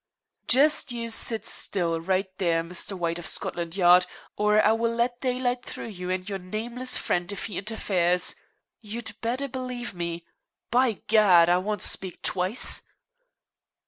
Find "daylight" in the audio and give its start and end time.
5.21-5.63